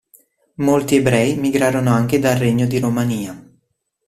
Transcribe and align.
Molti 0.55 0.95
ebrei 0.95 1.35
migrarono 1.35 1.91
anche 1.93 2.17
dal 2.17 2.35
Regno 2.37 2.65
di 2.65 2.79
Romania. 2.79 3.39